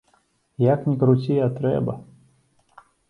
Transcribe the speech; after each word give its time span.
Як 0.73 0.87
ні 0.89 0.95
круці, 1.03 1.37
а 1.49 1.49
трэба. 1.59 1.93